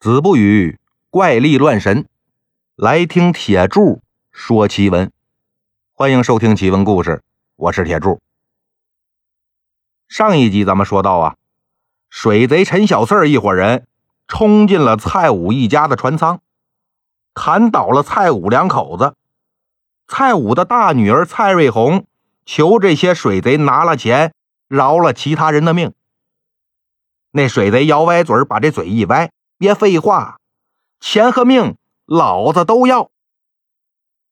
[0.00, 0.78] 子不语
[1.10, 2.08] 怪力乱神，
[2.74, 4.00] 来听铁柱
[4.32, 5.12] 说奇闻。
[5.92, 7.22] 欢迎收听奇闻故事，
[7.56, 8.18] 我是铁柱。
[10.08, 11.36] 上一集咱们说到啊，
[12.08, 13.86] 水贼陈小四一伙人
[14.26, 16.40] 冲进了蔡武一家的船舱，
[17.34, 19.14] 砍倒了蔡武两口子。
[20.08, 22.06] 蔡武的大女儿蔡瑞红
[22.46, 24.32] 求这些水贼拿了钱，
[24.66, 25.92] 饶了其他人的命。
[27.32, 29.30] 那水贼摇歪嘴，把这嘴一歪。
[29.60, 30.40] 别废话，
[31.00, 33.10] 钱和命老子都要。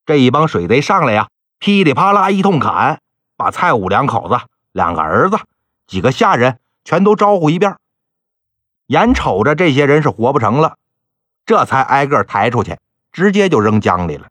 [0.03, 1.29] 这一帮水贼上来呀，
[1.59, 2.99] 噼里啪啦一通砍，
[3.37, 5.37] 把蔡武两口子、两个儿子、
[5.85, 7.77] 几个下人全都招呼一遍。
[8.87, 10.79] 眼瞅着这些人是活不成了，
[11.45, 12.79] 这才挨个抬出去，
[13.11, 14.29] 直接就扔江里了。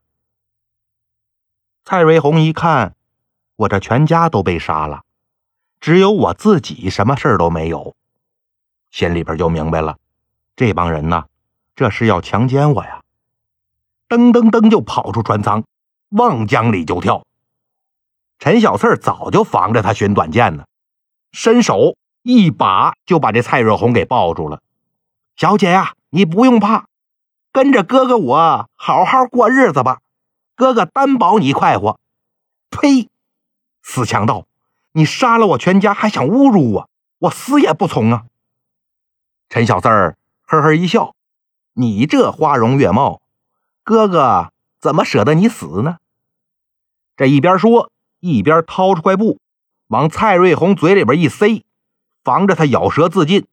[1.84, 2.96] 蔡瑞红一看，
[3.54, 5.04] 我这全家都被杀了，
[5.78, 7.94] 只有我自己什么事都没有，
[8.90, 9.96] 心里边就明白了。
[10.58, 11.26] 这帮人呢，
[11.76, 13.00] 这是要强奸我呀！
[14.08, 15.62] 噔噔噔就跑出船舱，
[16.08, 17.24] 往江里就跳。
[18.40, 20.64] 陈小四早就防着他寻短见呢，
[21.30, 24.60] 伸手一把就把这蔡若红给抱住了。
[25.36, 26.86] 小姐呀，你不用怕，
[27.52, 30.00] 跟着哥哥我好好过日子吧，
[30.56, 32.00] 哥哥担保你快活。
[32.68, 33.08] 呸！
[33.80, 34.44] 死强盗，
[34.90, 38.24] 你杀了我全家还想侮辱我，我死也不从啊！
[39.48, 40.16] 陈小四儿。
[40.50, 41.14] 呵呵一笑，
[41.74, 43.20] 你这花容月貌，
[43.84, 45.98] 哥哥怎么舍得你死呢？
[47.18, 49.38] 这一边说，一边掏出块布，
[49.88, 51.66] 往蔡瑞红嘴里边一塞，
[52.24, 53.46] 防着他咬舌自尽。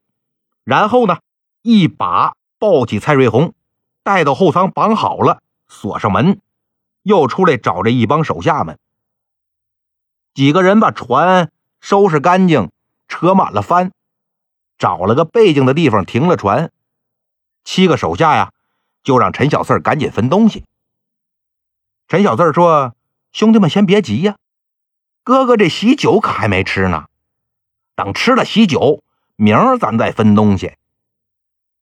[0.63, 1.17] 然后呢，
[1.63, 3.53] 一把抱起蔡瑞红，
[4.01, 6.39] 带到后舱绑好了，锁上门，
[7.03, 8.79] 又出来找这一帮手下们。
[10.33, 11.51] 几个人把船
[11.81, 12.71] 收拾干净，
[13.09, 13.91] 扯满了帆，
[14.77, 16.71] 找了个背景的地方停了船。
[17.65, 18.53] 七个手下呀，
[19.03, 20.63] 就让陈小四赶紧分东西。
[22.07, 22.95] 陈小四说
[23.33, 24.37] ：“兄弟们先别急呀，
[25.23, 27.07] 哥哥这喜酒可还没吃呢，
[27.95, 29.03] 等吃了喜酒，
[29.35, 30.75] 明儿咱再分东西。”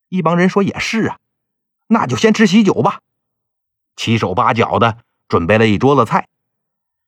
[0.07, 1.19] 一帮人说：“也是啊，
[1.88, 3.01] 那就先吃喜酒吧。”
[3.97, 6.29] 七手八脚的准备了一桌子菜，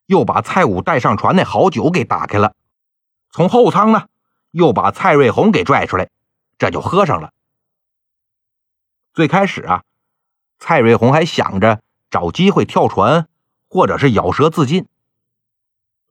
[0.05, 2.53] 又把蔡武带上船那好酒给打开了，
[3.31, 4.07] 从后舱呢
[4.51, 6.09] 又把蔡瑞红给拽出来，
[6.57, 7.31] 这就喝上了。
[9.15, 9.83] 最开始啊，
[10.59, 11.81] 蔡瑞红还想着
[12.11, 13.29] 找机会跳船，
[13.69, 14.87] 或者是咬舌自尽。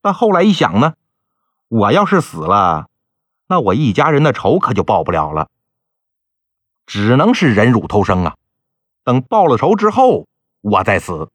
[0.00, 0.94] 但后来一想呢，
[1.68, 2.88] 我要是死了，
[3.46, 5.50] 那我一家人的仇可就报不了了，
[6.86, 8.36] 只能是忍辱偷生啊。
[9.02, 10.26] 等报了仇之后，
[10.62, 11.30] 我再死。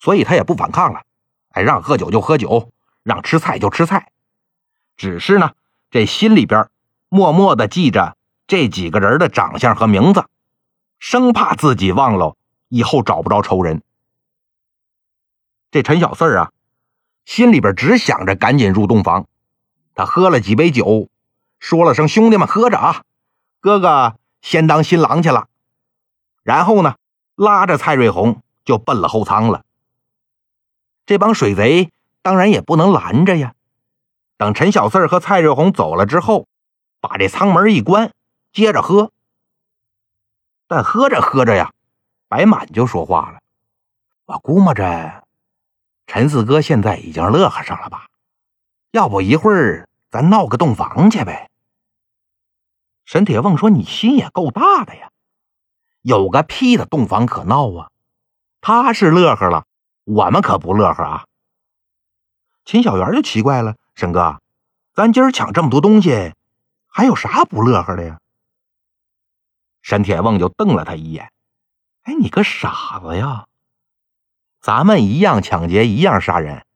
[0.00, 1.02] 所以他也不反抗了，
[1.50, 2.72] 哎，让喝酒就喝酒，
[3.04, 4.10] 让吃菜就吃菜，
[4.96, 5.52] 只是呢，
[5.92, 6.68] 这心里边
[7.08, 8.16] 默默的记着
[8.48, 10.24] 这几个人的长相和名字。
[10.98, 12.36] 生怕自己忘了
[12.68, 13.82] 以后找不着仇人。
[15.70, 16.52] 这陈小四啊，
[17.24, 19.26] 心里边只想着赶紧入洞房。
[19.94, 21.08] 他喝了几杯酒，
[21.58, 23.02] 说了声“兄弟们喝着啊，
[23.60, 25.48] 哥哥先当新郎去了。”
[26.44, 26.96] 然后呢，
[27.34, 29.64] 拉着蔡瑞红就奔了后舱了。
[31.04, 31.90] 这帮水贼
[32.22, 33.54] 当然也不能拦着呀。
[34.36, 36.46] 等陈小四和蔡瑞红走了之后，
[37.00, 38.12] 把这舱门一关，
[38.52, 39.12] 接着喝。
[40.68, 41.72] 但喝着喝着呀，
[42.28, 43.40] 白满就说话了
[44.26, 45.24] ：“我估摸着，
[46.06, 48.08] 陈四哥现在已经乐呵上了吧？
[48.90, 51.50] 要不一会儿咱闹个洞房去呗？”
[53.04, 55.10] 沈铁旺说：“你心也够大的呀，
[56.02, 57.90] 有个屁的洞房可闹啊！
[58.60, 59.64] 他是乐呵了，
[60.02, 61.26] 我们可不乐呵啊。”
[62.66, 64.40] 秦小媛就奇怪了：“沈哥，
[64.92, 66.34] 咱今儿抢这么多东西，
[66.88, 68.18] 还有啥不乐呵的呀？”
[69.86, 71.30] 沈铁旺就瞪了他一眼
[72.02, 73.46] ：“哎，你个傻子呀！
[74.60, 76.66] 咱们一样抢劫，一样杀人，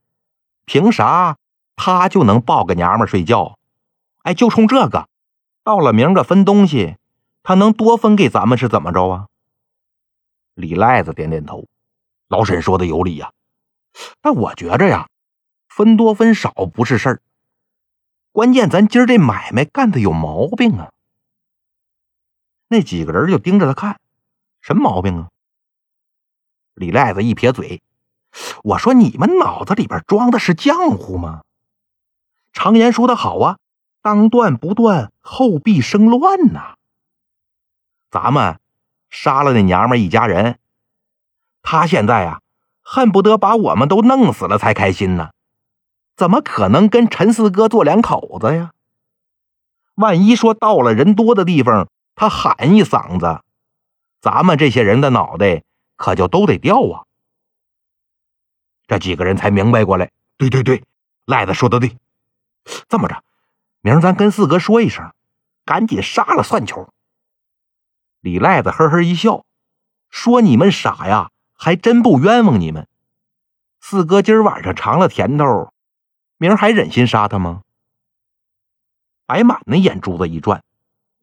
[0.64, 1.36] 凭啥
[1.74, 3.58] 他就能抱个娘们睡觉？
[4.22, 5.08] 哎，就冲这个，
[5.64, 6.98] 到了明个分东西，
[7.42, 9.26] 他能多分给咱们是怎么着啊？”
[10.54, 11.66] 李赖子点点头
[12.30, 13.32] ：“老沈说的有理呀，
[14.20, 15.08] 但我觉着呀，
[15.68, 17.22] 分多分少不是事儿，
[18.30, 20.92] 关键咱今儿这买卖干的有毛病啊！”
[22.72, 23.98] 那几个人就盯着他看，
[24.60, 25.28] 什么毛病啊？
[26.74, 27.82] 李赖子一撇嘴
[28.62, 31.42] ：“我说你们脑子里边装的是浆糊吗？
[32.52, 33.58] 常言说的好啊，
[34.02, 36.76] 当断不断，后必生乱呐。
[38.08, 38.60] 咱们
[39.10, 40.60] 杀了那娘们一家人，
[41.62, 42.40] 他现在啊，
[42.82, 45.30] 恨不得把我们都弄死了才开心呢。
[46.14, 48.70] 怎么可能跟陈四哥做两口子呀？
[49.96, 51.88] 万一说到了人多的地方。”
[52.20, 53.42] 他喊一嗓子，
[54.20, 55.64] 咱们这些人的脑袋
[55.96, 57.08] 可就都得掉啊！
[58.86, 60.84] 这几个人才明白过来，对对对，
[61.24, 61.96] 赖子说的对。
[62.90, 63.24] 这么着，
[63.80, 65.14] 明儿咱跟四哥说一声，
[65.64, 66.92] 赶紧杀了算球。
[68.20, 69.46] 李赖子呵呵一笑，
[70.10, 72.86] 说：“你们傻呀，还真不冤枉你们。
[73.80, 75.72] 四哥今儿晚上尝了甜头，
[76.36, 77.62] 明儿还忍心杀他吗？”
[79.24, 80.62] 白满的眼珠子一转，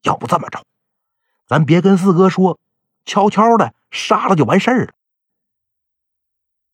[0.02, 0.66] 要不这么着，
[1.48, 2.60] 咱别跟四哥说，
[3.06, 4.94] 悄悄的杀了就完事儿了。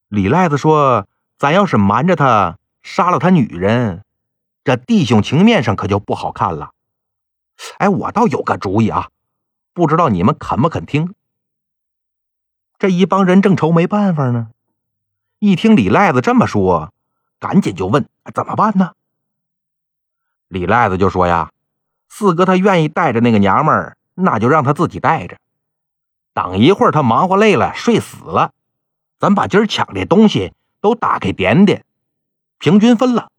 [0.08, 4.04] 李赖子说：“咱要是瞒着他杀了他女人，
[4.64, 6.72] 这弟兄情面上可就不好看了。”
[7.78, 9.10] 哎，我倒有个主意啊，
[9.74, 11.14] 不知道你们肯不肯听？
[12.80, 14.50] 这一帮人正愁没办法呢，
[15.38, 16.92] 一听李赖子这么说，
[17.40, 18.94] 赶紧就问：“怎么办呢？”
[20.50, 21.52] 李赖子就说：“呀，
[22.10, 25.38] 四哥他愿意带着那个娘们儿，那就让他自己带着。
[26.34, 28.52] 等一会儿他忙活累了，睡死了，
[29.20, 31.86] 咱把今儿抢的东西都打开点点，
[32.58, 33.30] 平均分了，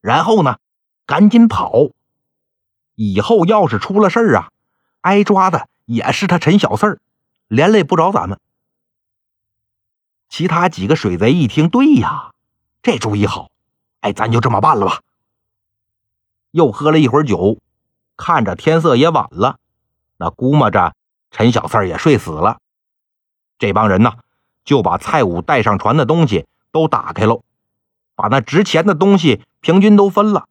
[0.00, 0.58] 然后呢，
[1.06, 1.90] 赶紧跑。
[2.94, 4.50] 以后要是出了事儿啊，
[5.00, 7.00] 挨抓的也是他陈小四儿，
[7.48, 8.38] 连累不着咱们。”
[10.28, 12.32] 其他几个水贼一听，对呀，
[12.82, 13.50] 这主意好，
[14.00, 15.00] 哎，咱就这么办了吧。
[16.50, 17.58] 又喝了一会儿酒，
[18.16, 19.58] 看着天色也晚了，
[20.22, 20.94] 那估摸着
[21.32, 22.58] 陈小四也睡死了。
[23.58, 24.12] 这帮人呢，
[24.64, 27.42] 就把蔡武带上船的东西都打开喽，
[28.14, 30.46] 把那值钱的东西平均都分了，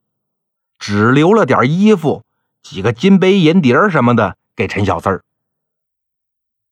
[0.77, 2.23] 只留了点衣服、
[2.61, 5.23] 几个金杯银碟什么的给陈小四。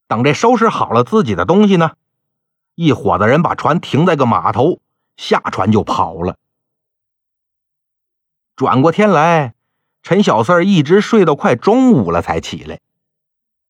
[0.07, 1.92] 等这收拾好了自己的东西呢，
[2.75, 4.81] 一伙子人把船停在个码头，
[5.16, 6.36] 下船就跑了。
[8.57, 9.54] 转过天来，
[10.04, 12.81] 陈小四一直睡到快中午了才起来。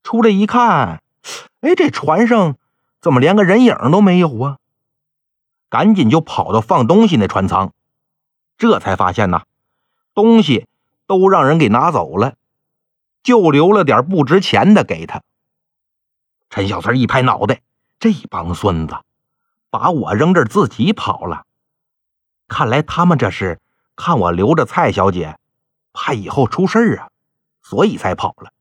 [0.03, 1.01] 出来一看，
[1.61, 2.55] 哎，这船上
[3.01, 4.57] 怎么连个人影都没有啊？
[5.69, 7.73] 赶紧就跑到放东西那船舱，
[8.57, 9.43] 这才发现呐，
[10.13, 10.67] 东西
[11.05, 12.35] 都让人给拿走了，
[13.23, 15.21] 就留了点不值钱的给他。
[16.49, 17.61] 陈小三一拍脑袋，
[17.99, 18.97] 这帮孙子，
[19.69, 21.45] 把我扔这自己跑了。
[22.47, 23.59] 看来他们这是。
[24.01, 25.37] 看我留着蔡小姐，
[25.91, 27.09] 怕以后出事啊，
[27.61, 28.53] 所以才跑了。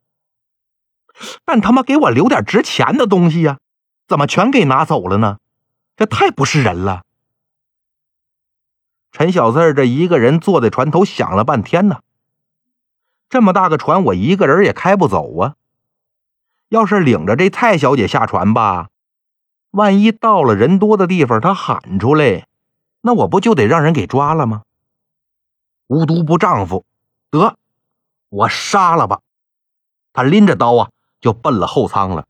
[1.45, 3.59] 但他妈给我留点值钱的东西呀，
[4.07, 5.39] 怎么全给拿走了呢？
[5.97, 7.03] 这太不是人了！
[9.11, 12.01] 陈小四这一个人坐在船头想了半天呢。
[13.29, 15.55] 这么大个船，我一个人也开不走啊。
[16.69, 18.89] 要是领着这蔡小姐下船吧，
[19.71, 22.47] 万一到了人多的地方，他喊出来，
[23.01, 24.63] 那我不就得让人给抓了吗？
[25.89, 26.85] 无毒不丈夫，
[27.31, 27.57] 得
[28.29, 29.21] 我杀了吧！
[30.13, 32.27] 他拎着刀啊，就奔了后舱了。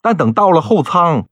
[0.00, 1.26] 但等到了后舱，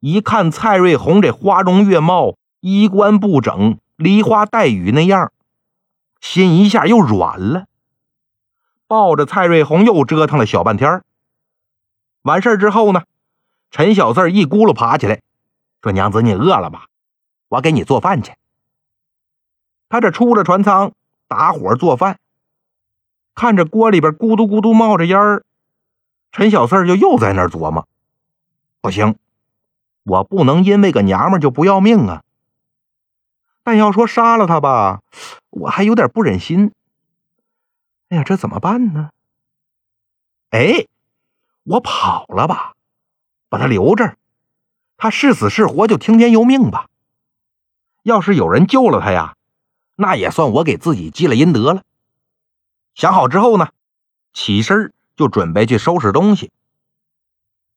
[0.00, 5.32] 一看蔡瑞红这花容月貌、衣冠不整、梨花带雨那样，
[6.20, 7.66] 心一下又软了。
[8.86, 11.02] 抱着蔡瑞红又折腾了小半天。
[12.22, 13.02] 完事之后呢，
[13.70, 15.20] 陈小四一咕噜爬起来，
[15.82, 16.86] 说：“娘子，你饿了吧？
[17.48, 18.34] 我给你做饭去。”
[19.88, 20.92] 他这出了船舱，
[21.26, 22.18] 打火做饭，
[23.38, 25.44] 看着锅里边咕嘟咕嘟冒着烟儿，
[26.32, 27.86] 陈小四就又在那儿琢磨：
[28.80, 29.14] 不行，
[30.02, 32.24] 我不能因为个娘们就不要命啊！
[33.62, 35.02] 但要说杀了他吧，
[35.50, 36.72] 我还有点不忍心。
[38.08, 39.10] 哎呀，这怎么办呢？
[40.50, 40.86] 哎，
[41.62, 42.72] 我跑了吧，
[43.48, 44.16] 把他留这儿，
[44.96, 46.88] 他是死是活就听天由命吧。
[48.02, 49.36] 要是有人救了他呀！
[49.94, 51.84] 那也算我给自己积了阴德了。
[52.98, 53.70] 想好之后呢，
[54.32, 56.50] 起身就准备去收拾东西。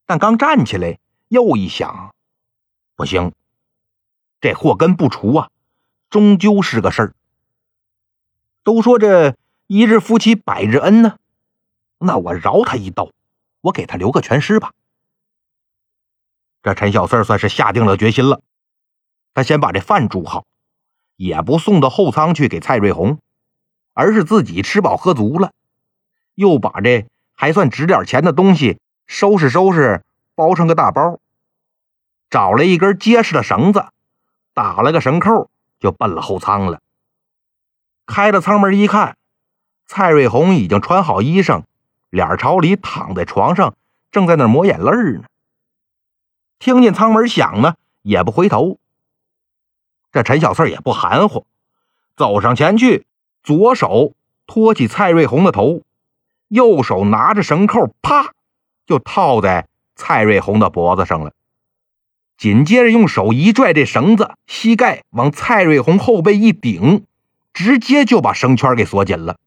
[0.07, 0.97] 但刚站起来，
[1.27, 2.15] 又一想，
[2.95, 3.31] 不行，
[4.39, 5.51] 这祸根不除啊，
[6.09, 7.13] 终究是个事儿。
[8.63, 9.35] 都说这
[9.67, 11.19] 一日夫妻百日恩呢，
[11.99, 13.11] 那我饶他一刀，
[13.61, 14.73] 我给他留个全尸吧。
[16.63, 18.41] 这陈小四算是下定了决心了，
[19.35, 20.47] 他先把这饭煮好。
[21.15, 23.19] 也不送到后舱去给蔡瑞红，
[24.01, 25.51] 而是自己吃饱喝足了，
[26.33, 27.05] 又把这
[27.35, 30.03] 还算值点钱的东西收拾收拾，
[30.33, 31.19] 包成个大包，
[32.27, 33.85] 找了一根结实的绳子，
[34.55, 36.81] 打了个绳扣，就奔了后舱了。
[38.07, 39.17] 开了舱门一看，
[39.85, 41.61] 蔡瑞红已经穿好衣裳，
[42.09, 43.75] 脸朝里躺在床上，
[44.11, 45.25] 正在那抹眼泪呢。
[46.57, 48.79] 听见舱门响呢，也不回头。
[50.11, 51.45] 这陈小四也不含糊，
[52.15, 53.05] 走上前去，
[53.43, 54.13] 左手
[54.45, 55.81] 托起蔡瑞红的头，
[56.47, 58.33] 右手拿着绳扣，啪，
[58.85, 61.33] 就套在蔡瑞红的脖子上了。
[62.37, 67.05] 紧接着用手一拽这绳子，膝盖往蔡瑞红后背一顶，
[67.53, 69.37] 直接就把绳圈给锁紧了。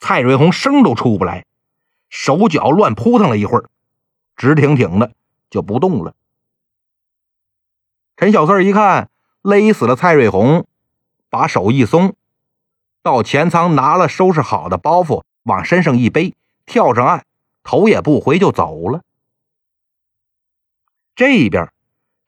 [0.00, 1.44] 蔡瑞红声都出不来，
[2.08, 3.68] 手脚乱扑腾了一会儿，
[4.36, 5.12] 直挺挺的
[5.50, 6.14] 就不动了。
[8.16, 9.10] 陈小四一看
[9.42, 10.66] 勒死了蔡瑞红，
[11.28, 12.14] 把手一松，
[13.02, 16.34] 到前舱拿了收拾好的包袱，往身上一背，
[16.66, 17.24] 跳上岸，
[17.62, 19.02] 头也不回就走了。
[21.14, 21.72] 这边。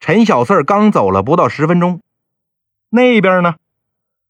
[0.01, 2.01] 陈小四刚走了不到十分钟，
[2.89, 3.55] 那边呢？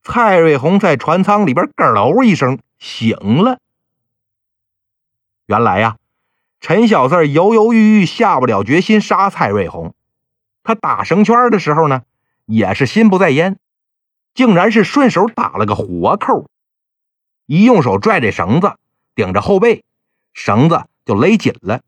[0.03, 3.59] 蔡瑞红在船舱里边咯喽一声醒了。
[5.47, 5.97] 原来呀，
[6.61, 9.93] 陈小四犹犹豫豫下不了决心杀蔡瑞红，
[10.63, 12.03] 他打绳圈的时候呢，
[12.45, 13.57] 也是心不在焉，
[14.35, 16.47] 竟然是顺手打了个活扣，
[17.45, 18.75] 一用手拽着绳子，
[19.15, 19.83] 顶着后背，
[20.33, 21.81] 绳子就勒紧了。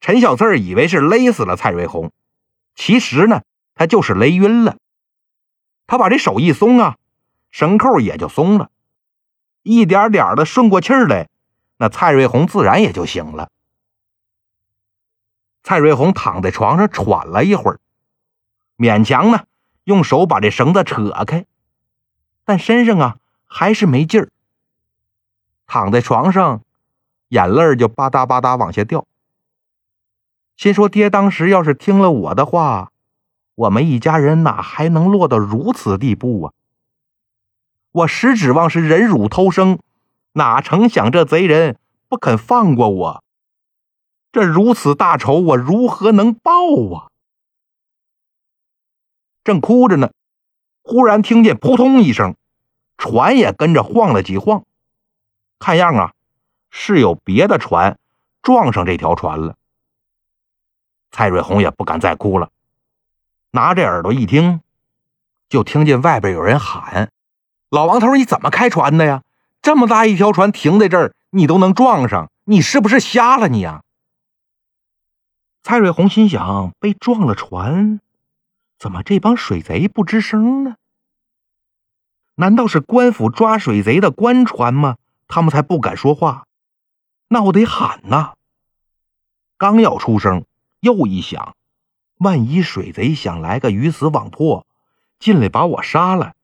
[0.00, 2.12] 陈小翠以为是勒死了蔡瑞红。
[2.76, 3.42] 其实呢，
[3.74, 4.76] 他就是勒晕了。
[5.86, 6.96] 他把这手一松啊，
[7.50, 8.70] 绳扣也就松了，
[9.62, 11.28] 一点点的顺过气儿来，
[11.76, 13.50] 那蔡瑞红自然也就醒了。
[15.64, 17.80] 蔡瑞红躺在床上喘了一会儿，
[18.78, 19.44] 勉强呢
[19.84, 21.46] 用手把这绳子扯开，
[22.44, 24.28] 但身上啊还是没劲儿。
[25.66, 26.62] 躺在床上，
[27.28, 29.06] 眼泪就吧嗒吧嗒往下掉。
[30.56, 32.92] 心说：“爹当时要是听了我的话，
[33.54, 36.52] 我们一家人哪还能落到如此地步啊？
[37.90, 39.78] 我实指望是忍辱偷生，
[40.32, 43.24] 哪成想这贼人不肯放过我，
[44.30, 46.52] 这如此大仇我如何能报
[46.94, 47.08] 啊？”
[49.44, 50.12] 正哭着呢，
[50.82, 52.36] 忽然听见扑通一声，
[52.96, 54.64] 船也跟着晃了几晃，
[55.58, 56.12] 看样啊，
[56.70, 57.98] 是有别的船
[58.42, 59.56] 撞上这条船了。
[61.10, 62.50] 蔡瑞红也不敢再哭了，
[63.50, 64.60] 拿着耳朵一听，
[65.48, 67.10] 就听见外边有人喊
[67.68, 69.22] ：“老王头，你怎么开船的呀？
[69.60, 73.82] 这么大一条船停在这儿，你都能撞上，你是不是瞎了你呀？”
[75.62, 78.00] 蔡瑞红心想：被撞了船，
[78.82, 80.74] 怎么这帮水贼不吱声呢？
[82.34, 84.96] 难道是官府抓水贼的官船吗？
[85.28, 86.48] 他们才不敢说话。
[87.28, 88.34] 那我得喊呐！
[89.56, 90.44] 刚要出声。
[90.80, 91.54] 又一想，
[92.16, 94.66] 万一水贼想来个鱼死网破，
[95.20, 96.34] 进来把我杀了，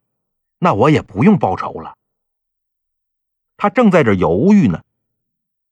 [0.60, 1.96] 那我也不用报仇了。
[3.56, 4.84] 他正在这犹豫呢，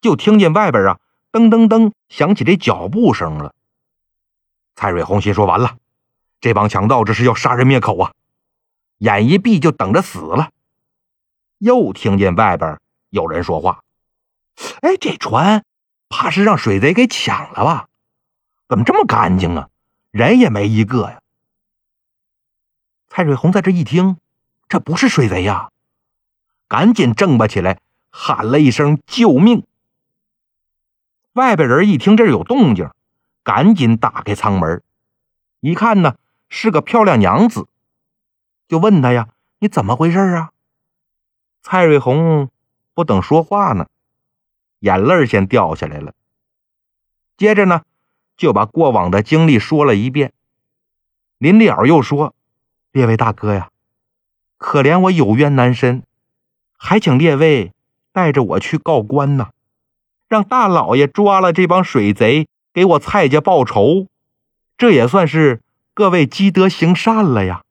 [0.01, 0.99] 就听见外边啊，
[1.31, 3.55] 噔噔噔响起这脚步声了。
[4.75, 5.79] 蔡瑞红心说：“完了，
[6.41, 8.13] 这帮强盗这是要杀人灭口啊！”
[8.99, 10.51] 眼一闭就等着死了。
[11.59, 12.79] 又听见外边
[13.11, 13.83] 有人说话
[14.83, 15.65] ：“哎，这船
[16.09, 17.89] 怕是让水贼给抢了吧？”
[18.69, 19.69] 怎么这么干净啊？
[20.11, 21.21] 人也没一个呀！
[23.09, 24.17] 蔡瑞红在这一听，
[24.69, 25.71] 这不是水贼呀，
[26.67, 27.79] 赶紧挣吧起来，
[28.11, 29.65] 喊了一声“救命”。
[31.35, 32.91] 外边人一听这有动静，
[33.43, 34.83] 赶紧打开舱门，
[35.61, 36.17] 一看呢
[36.49, 37.67] 是个漂亮娘子，
[38.69, 39.29] 就问他呀
[39.61, 40.51] ：“你怎么回事啊？”
[41.63, 42.51] 蔡瑞红
[42.95, 43.89] 不等说话呢，
[44.81, 46.15] 眼泪先掉下来了，
[47.37, 47.83] 接着呢。
[48.37, 50.35] 就把过往的经历说了一遍。
[51.39, 52.35] 临了又说
[52.93, 53.71] ：“列位大哥呀，
[54.59, 56.03] 可怜我有冤难伸，
[56.77, 57.73] 还请列位
[58.13, 59.53] 带着我去告官呐，
[60.29, 64.07] 让大老爷抓了这帮水贼，给我蔡家报仇，
[64.77, 65.63] 这也算是
[65.97, 67.65] 各位积德行善了呀。”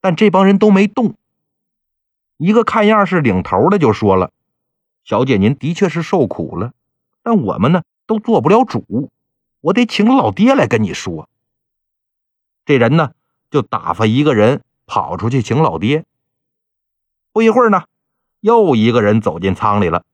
[0.00, 1.16] 但这帮人都没动。
[2.36, 4.30] 一个看样是领头的就说了
[5.02, 6.72] ：“小姐，您的确是受苦了，
[7.24, 9.10] 但我们呢？”都做不了主，
[9.60, 11.28] 我得请老爹来跟你说。
[12.64, 13.10] 这人呢，
[13.50, 16.04] 就打发一个人跑出去请老爹。
[17.32, 17.82] 不一会儿呢，
[18.38, 20.04] 又一个人走进仓里了。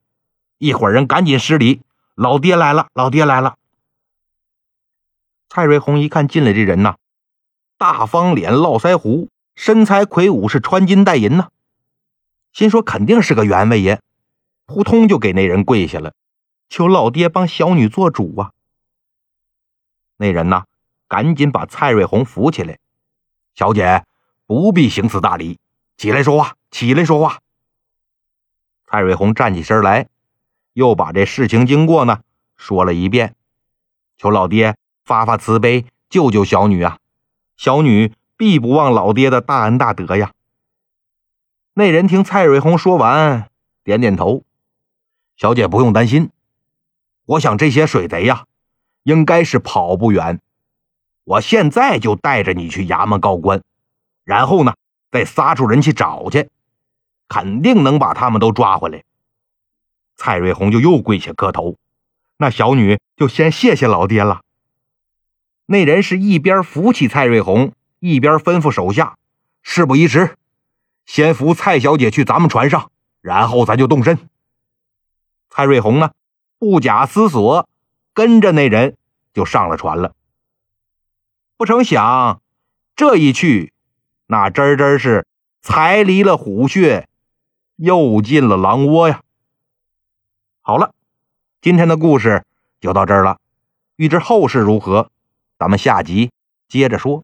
[0.56, 1.82] 一伙人赶紧施礼
[2.16, 3.56] ：“老爹来了，老爹来了。”
[5.54, 6.96] 蔡瑞红一看进来这人呐，
[7.76, 11.50] 大方脸、络腮胡，身材魁梧，是穿金戴银呐，
[12.54, 14.00] 心说肯定是个员外爷，
[14.64, 16.14] 扑通就给那人跪下了。
[16.70, 18.52] 求老爹帮小女做主啊！
[20.16, 20.64] 那人呐，
[21.06, 22.78] 赶紧把蔡瑞红扶起来。
[23.54, 24.06] 小姐
[24.46, 25.58] 不必行此大礼，
[25.98, 27.40] 起来说话，起来说话。
[28.86, 30.08] 蔡瑞红站起身来，
[30.72, 32.22] 又把这事情经过呢
[32.56, 33.34] 说了一遍。
[34.16, 36.98] 求老爹发发慈悲，救救小女啊！
[37.56, 40.32] 小女必不忘老爹的大恩大德呀。
[41.74, 43.48] 那人听蔡瑞红说完，
[43.84, 44.42] 点点头。
[45.36, 46.30] 小姐不用担心。
[47.24, 48.44] 我想这些水贼呀，
[49.04, 50.40] 应该是跑不远。
[51.24, 53.62] 我现在就带着你去衙门告官，
[54.24, 54.74] 然后呢，
[55.10, 56.50] 再撒出人去找去，
[57.28, 59.02] 肯定能把他们都抓回来。
[60.16, 61.76] 蔡瑞红就又跪下磕头，
[62.36, 64.42] 那小女就先谢谢老爹了。
[65.72, 69.16] 那人是一边扶起蔡瑞红，一边吩咐手下
[69.64, 70.36] ：“事不宜迟，
[71.06, 72.90] 先扶蔡小姐去咱们船上，
[73.22, 74.18] 然后咱就动身。”
[75.48, 76.12] 蔡瑞红呢，
[76.58, 77.66] 不假思索，
[78.12, 78.98] 跟着那人
[79.32, 80.14] 就上了船了。
[81.56, 82.42] 不成想，
[82.94, 83.72] 这一去，
[84.26, 85.26] 那真真是
[85.62, 87.08] 才离了虎穴，
[87.76, 89.22] 又进了狼窝呀。
[90.60, 90.92] 好了，
[91.62, 92.44] 今天的故事
[92.78, 93.38] 就到这儿了。
[93.96, 95.10] 欲知后事如何，
[95.62, 96.32] 咱们下集
[96.68, 97.22] 接着说。